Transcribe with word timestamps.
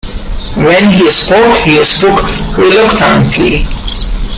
When 0.57 0.89
he 0.93 1.11
spoke, 1.11 1.57
he 1.57 1.83
spoke 1.83 2.23
reluctantly. 2.57 3.65